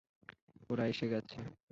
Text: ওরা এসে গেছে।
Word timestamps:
ওরা 0.69 0.83
এসে 0.87 1.05
গেছে। 1.13 1.37